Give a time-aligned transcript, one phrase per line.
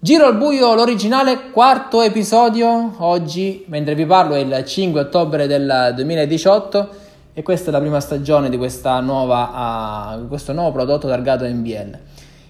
[0.00, 2.94] Giro al buio, l'originale quarto episodio.
[2.98, 6.88] Oggi, mentre vi parlo, è il 5 ottobre del 2018
[7.34, 8.56] e questa è la prima stagione di
[9.00, 11.98] nuova, uh, questo nuovo prodotto targato NBL.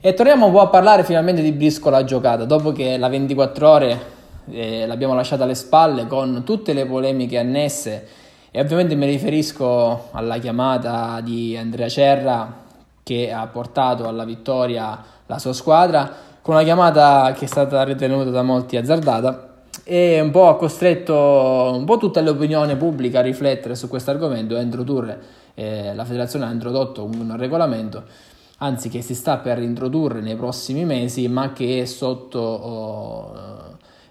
[0.00, 4.00] E torniamo un po' a parlare finalmente di briscola giocata, dopo che la 24 ore
[4.48, 8.06] eh, l'abbiamo lasciata alle spalle con tutte le polemiche annesse
[8.52, 12.60] e ovviamente mi riferisco alla chiamata di Andrea Cerra
[13.02, 14.96] che ha portato alla vittoria
[15.26, 20.30] la sua squadra con una chiamata che è stata ritenuta da molti azzardata e un
[20.30, 25.20] po' ha costretto un po' tutta l'opinione pubblica a riflettere su questo argomento e introdurre,
[25.54, 28.04] eh, la federazione ha introdotto un regolamento,
[28.58, 32.38] anzi che si sta per introdurre nei prossimi mesi, ma che è sotto...
[32.38, 33.60] Oh,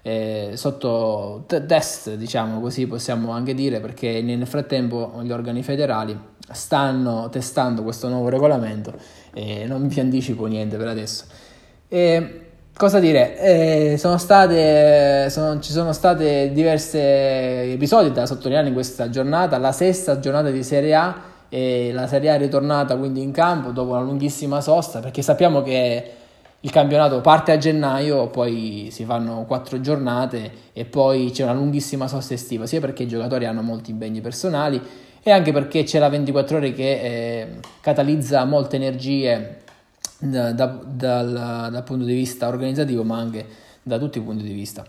[0.04, 6.18] eh, sotto test, diciamo così possiamo anche dire, perché nel frattempo gli organi federali
[6.50, 8.92] stanno testando questo nuovo regolamento
[9.32, 11.24] e non vi anticipo niente per adesso.
[11.94, 12.40] E,
[12.74, 13.38] cosa dire?
[13.38, 19.72] Eh, sono state, sono, ci sono stati diversi episodi da sottolineare in questa giornata, la
[19.72, 23.90] sesta giornata di Serie A e la Serie A è ritornata quindi in campo dopo
[23.90, 26.10] una lunghissima sosta perché sappiamo che
[26.60, 32.08] il campionato parte a gennaio, poi si fanno quattro giornate e poi c'è una lunghissima
[32.08, 34.80] sosta estiva, sia perché i giocatori hanno molti impegni personali
[35.22, 37.48] e anche perché c'è la 24 ore che eh,
[37.82, 39.60] catalizza molte energie
[40.22, 43.44] da, da, dal, dal punto di vista organizzativo, ma anche
[43.82, 44.84] da tutti i punti di vista.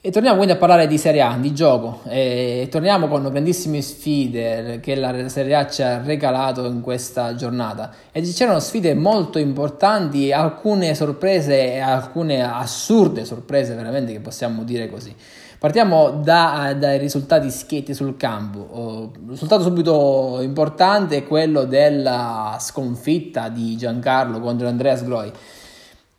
[0.00, 4.78] E torniamo quindi a parlare di Serie A, di gioco, e torniamo con grandissime sfide
[4.80, 7.92] che la Serie A ci ha regalato in questa giornata.
[8.12, 14.88] E c'erano sfide molto importanti, alcune sorprese e alcune assurde sorprese, veramente che possiamo dire
[14.88, 15.12] così.
[15.58, 19.10] Partiamo da, dai risultati schietti sul campo.
[19.20, 25.32] il risultato subito importante è quello della sconfitta di Giancarlo contro Andreas Gloi.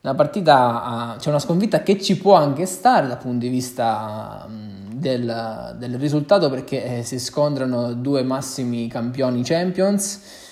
[0.01, 4.45] Una partita, c'è una sconfitta che ci può anche stare dal punto di vista
[4.93, 10.48] del, del risultato perché eh, si scontrano due massimi campioni Champions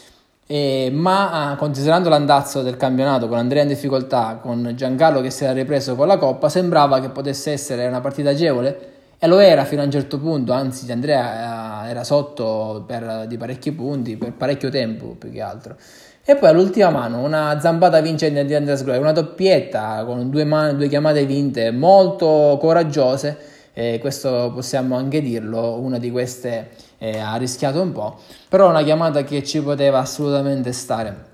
[0.47, 5.43] eh, ma eh, considerando l'andazzo del campionato con Andrea in difficoltà, con Giancarlo che si
[5.43, 9.65] era ripreso con la Coppa, sembrava che potesse essere una partita agevole e lo era
[9.65, 14.33] fino a un certo punto, anzi Andrea eh, era sotto per, di parecchi punti, per
[14.33, 15.75] parecchio tempo più che altro.
[16.23, 20.75] E poi all'ultima mano una zampata vincente di Andrea Sgloria, una doppietta con due, man-
[20.77, 23.37] due chiamate vinte molto coraggiose,
[23.79, 28.17] eh, questo possiamo anche dirlo, una di queste eh, ha rischiato un po',
[28.49, 31.25] però una chiamata che ci poteva assolutamente stare.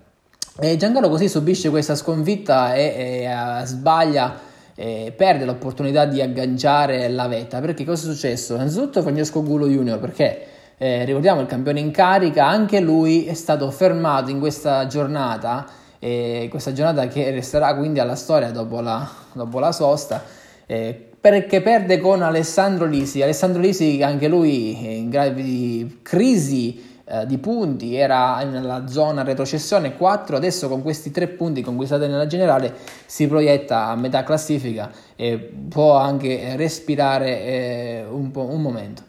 [0.59, 4.39] E Giancarlo così subisce questa sconfitta e, e uh, sbaglia
[4.75, 8.55] e perde l'opportunità di agganciare la vetta perché cosa è successo?
[8.55, 10.45] Innanzitutto Francesco Gulo Junior perché
[10.77, 15.65] eh, ricordiamo il campione in carica anche lui è stato fermato in questa giornata
[15.99, 20.23] eh, questa giornata che resterà quindi alla storia dopo la, dopo la sosta
[20.65, 23.21] eh, perché perde con Alessandro Lisi.
[23.21, 30.35] Alessandro Lisi, anche lui in gravi crisi eh, di punti, era nella zona retrocessione 4,
[30.35, 32.75] adesso con questi tre punti conquistati nella generale
[33.05, 35.37] si proietta a metà classifica e
[35.69, 39.03] può anche respirare eh, un, un, momento.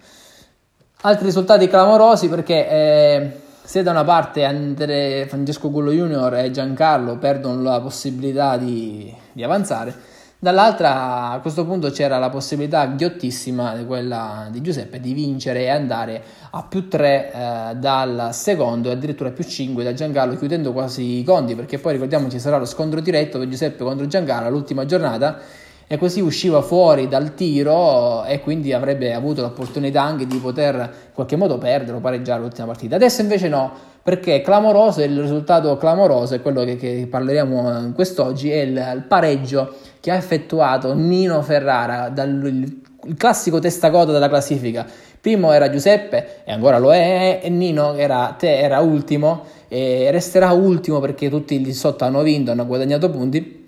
[1.00, 7.18] Altri risultati clamorosi perché eh, se da una parte Andre, Francesco Gullo Junior e Giancarlo
[7.18, 10.12] perdono la possibilità di, di avanzare,
[10.44, 16.22] Dall'altra a questo punto c'era la possibilità ghiottissima, quella di Giuseppe, di vincere e andare
[16.50, 21.24] a più 3 eh, dal secondo e addirittura più 5 da Giancarlo chiudendo quasi i
[21.24, 25.38] conti perché poi ricordiamo ci sarà lo scontro diretto per Giuseppe contro Giancarlo l'ultima giornata
[25.86, 31.14] e così usciva fuori dal tiro e quindi avrebbe avuto l'opportunità anche di poter in
[31.14, 32.96] qualche modo perdere o pareggiare l'ultima partita.
[32.96, 33.72] Adesso invece no
[34.04, 39.76] perché clamoroso, il risultato clamoroso è quello che, che parleremo quest'oggi, è il, il, pareggio
[39.98, 44.86] che ha effettuato Nino Ferrara, dal, il, il classico testacoda della classifica.
[45.18, 50.50] Primo era Giuseppe, e ancora lo è, e Nino era, te, era ultimo, e resterà
[50.52, 53.63] ultimo perché tutti lì sotto hanno vinto, hanno guadagnato punti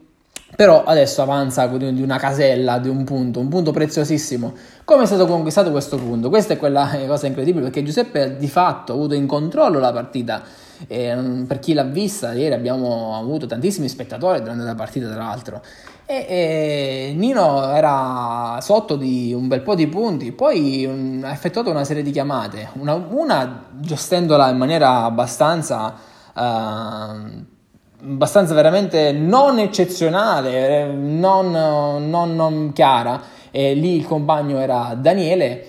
[0.56, 4.55] però adesso avanza di una casella, di un punto, un punto preziosissimo.
[4.85, 6.31] Come è stato conquistato questo punto?
[6.31, 10.43] Questa è quella cosa incredibile perché Giuseppe di fatto ha avuto in controllo la partita.
[10.88, 15.25] E, mm, per chi l'ha vista, ieri abbiamo avuto tantissimi spettatori durante la partita, tra
[15.25, 15.61] l'altro.
[16.06, 21.69] E, e Nino era sotto di un bel po' di punti, poi un, ha effettuato
[21.69, 25.94] una serie di chiamate, una, una gestendola in maniera abbastanza.
[26.35, 27.55] Uh,
[28.02, 33.22] abbastanza veramente non eccezionale, eh, non, non, non chiara.
[33.50, 35.66] E lì il compagno era Daniele.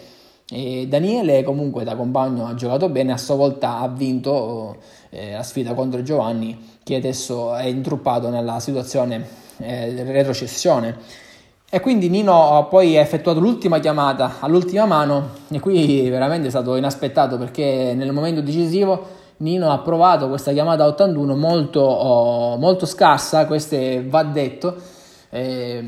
[0.49, 4.77] E Daniele comunque da compagno ha giocato bene, a sua volta ha vinto
[5.09, 9.27] eh, la sfida contro Giovanni che adesso è intruppato nella situazione
[9.57, 11.25] eh, retrocessione.
[11.69, 16.77] E quindi Nino poi ha effettuato l'ultima chiamata all'ultima mano e qui veramente è stato
[16.77, 19.05] inaspettato perché nel momento decisivo
[19.37, 24.75] Nino ha provato questa chiamata 81 molto, oh, molto scarsa, questo va detto,
[25.29, 25.83] eh,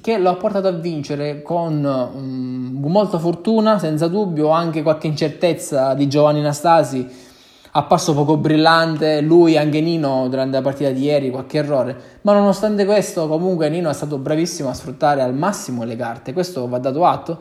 [0.00, 5.94] che lo ha portato a vincere con um, molta fortuna, senza dubbio, anche qualche incertezza
[5.94, 7.32] di Giovanni Nastasi
[7.76, 12.84] apparso poco brillante, lui anche Nino durante la partita di ieri qualche errore, ma nonostante
[12.84, 17.04] questo comunque Nino è stato bravissimo a sfruttare al massimo le carte, questo va dato
[17.04, 17.38] atto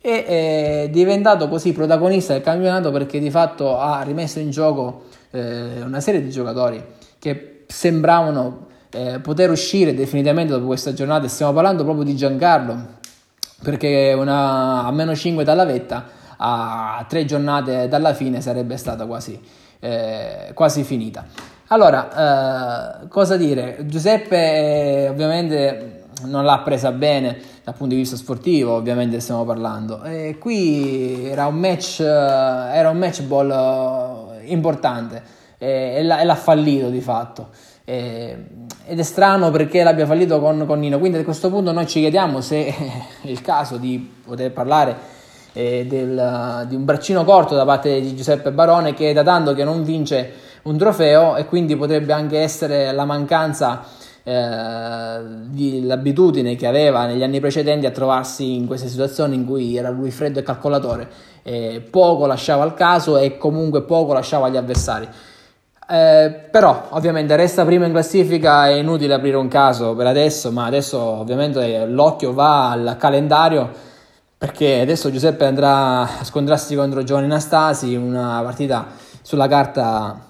[0.00, 5.82] e è diventato così protagonista del campionato perché di fatto ha rimesso in gioco eh,
[5.82, 6.82] una serie di giocatori
[7.18, 12.96] che sembravano eh, poter uscire definitivamente dopo questa giornata stiamo parlando proprio di Giancarlo
[13.62, 19.40] perché una, a meno 5 dalla vetta a tre giornate dalla fine sarebbe stata quasi,
[19.80, 21.26] eh, quasi finita.
[21.68, 23.84] Allora, eh, cosa dire?
[23.86, 30.02] Giuseppe eh, ovviamente non l'ha presa bene dal punto di vista sportivo, ovviamente stiamo parlando.
[30.02, 33.50] E qui era un match, eh, era un match ball
[34.40, 35.22] eh, importante
[35.58, 37.48] e, l'ha, e l'ha fallito di fatto.
[37.84, 40.98] ed è strano perché l'abbia fallito con, con Nino.
[40.98, 42.66] Quindi a questo punto noi ci chiediamo se
[43.22, 45.16] è il caso di poter parlare
[45.52, 49.64] eh, del, di un braccino corto da parte di Giuseppe Barone che da tanto che
[49.64, 53.84] non vince un trofeo e quindi potrebbe anche essere la mancanza
[54.28, 59.88] eh, dell'abitudine che aveva negli anni precedenti a trovarsi in queste situazioni in cui era
[59.88, 61.08] lui freddo e calcolatore,
[61.42, 65.08] eh, poco lasciava al caso e comunque poco lasciava agli avversari.
[65.90, 70.66] Eh, però ovviamente resta prima in classifica, è inutile aprire un caso per adesso, ma
[70.66, 73.70] adesso ovviamente l'occhio va al calendario
[74.36, 78.88] perché adesso Giuseppe andrà a scontrarsi contro Giovanni Nastasi, una partita
[79.22, 80.27] sulla carta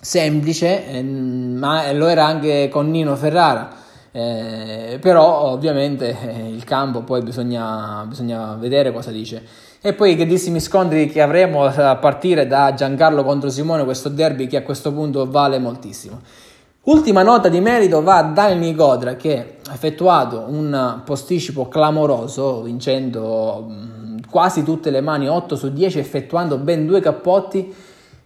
[0.00, 3.86] semplice, eh, ma lo era anche con Nino Ferrara.
[4.10, 9.44] Eh, però ovviamente eh, il campo poi bisogna, bisogna, vedere cosa dice
[9.82, 14.46] e poi i grandissimi scontri che avremo a partire da Giancarlo contro Simone questo derby
[14.46, 16.20] che a questo punto vale moltissimo
[16.88, 23.66] Ultima nota di merito va a Daniel Nicodra che ha effettuato un posticipo clamoroso vincendo
[23.68, 27.74] mm, quasi tutte le mani 8 su 10 effettuando ben due cappotti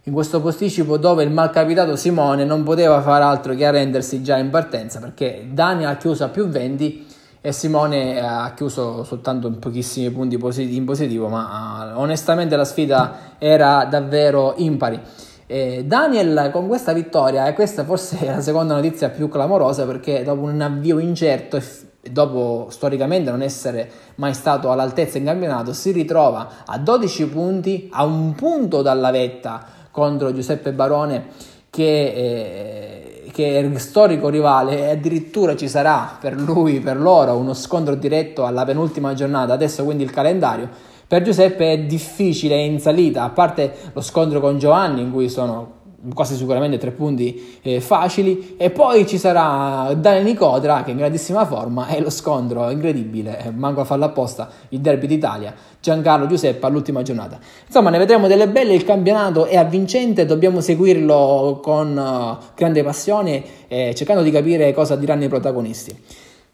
[0.05, 4.49] in questo posticipo dove il malcapitato Simone non poteva fare altro che arrendersi già in
[4.49, 7.07] partenza perché Daniel ha chiuso a più 20
[7.39, 10.37] e Simone ha chiuso soltanto in pochissimi punti
[10.75, 14.99] in positivo ma uh, onestamente la sfida era davvero impari.
[15.45, 20.23] Eh, Daniel con questa vittoria, e questa forse è la seconda notizia più clamorosa perché
[20.23, 25.91] dopo un avvio incerto e dopo storicamente non essere mai stato all'altezza in campionato, si
[25.91, 31.27] ritrova a 12 punti, a un punto dalla vetta contro Giuseppe Barone
[31.69, 37.53] che, eh, che è storico rivale e addirittura ci sarà per lui, per loro, uno
[37.53, 40.67] scontro diretto alla penultima giornata, adesso quindi il calendario.
[41.07, 45.81] Per Giuseppe è difficile in salita, a parte lo scontro con Giovanni in cui sono
[46.13, 50.97] quasi sicuramente tre punti eh, facili e poi ci sarà Daniel Nicodra che è in
[50.97, 56.27] grandissima forma e lo scontro incredibile, eh, manco a farlo apposta, il derby d'Italia, Giancarlo
[56.27, 57.39] Giuseppe all'ultima giornata.
[57.65, 63.43] Insomma ne vedremo delle belle, il campionato è avvincente, dobbiamo seguirlo con uh, grande passione
[63.67, 65.95] eh, cercando di capire cosa diranno i protagonisti.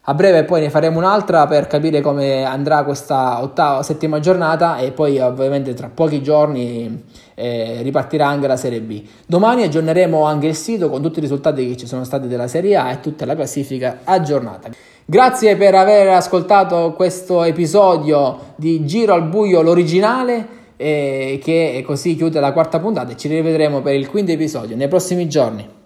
[0.04, 4.92] A breve poi ne faremo un'altra per capire come andrà questa ottava, settima giornata e
[4.92, 7.04] poi ovviamente tra pochi giorni
[7.34, 9.02] eh, ripartirà anche la Serie B.
[9.26, 12.76] Domani aggiorneremo anche il sito con tutti i risultati che ci sono stati della Serie
[12.76, 14.70] A e tutta la classifica aggiornata.
[15.04, 22.40] Grazie per aver ascoltato questo episodio di Giro al Buio, l'originale, eh, che così chiude
[22.40, 25.79] la quarta puntata e ci rivedremo per il quinto episodio nei prossimi giorni.